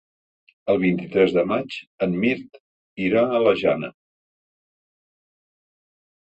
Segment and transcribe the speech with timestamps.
[0.73, 2.57] El vint-i-tres de maig en Mirt
[3.09, 3.91] irà a la Jana.